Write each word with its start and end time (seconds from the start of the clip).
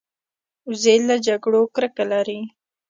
وزې 0.69 0.95
له 1.07 1.15
جګړو 1.25 1.61
کرکه 1.75 2.03
لري 2.11 2.39